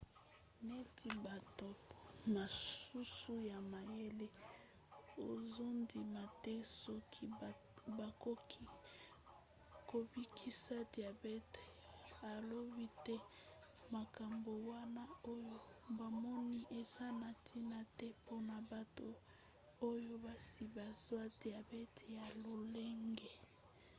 neti 0.67 1.09
bato 1.25 1.67
mosusu 2.35 3.33
ya 3.51 3.59
mayele 3.71 4.27
azondima 5.31 6.23
te 6.43 6.53
soki 6.81 7.25
bakoki 7.97 8.63
kobikisa 9.89 10.75
diabte 10.93 11.61
alobi 12.31 12.77
ete 12.87 13.15
makambo 13.95 14.51
wana 14.69 15.03
oyo 15.33 15.55
bamoni 15.97 16.61
eza 16.79 17.05
na 17.21 17.29
ntina 17.39 17.79
te 17.97 18.07
mpona 18.21 18.55
bato 18.71 19.07
oyo 19.89 20.13
basi 20.25 20.63
bazwa 20.75 21.23
diabete 21.41 22.03
ya 22.17 22.25
lolenge 22.43 23.31
1 23.33 23.43